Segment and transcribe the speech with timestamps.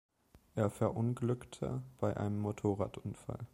[0.55, 3.45] Er verunglückte bei einem Motorradunfall.